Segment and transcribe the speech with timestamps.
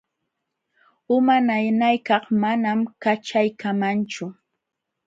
[1.15, 4.25] Uma nanaykaq manam kaćhaykamanchu.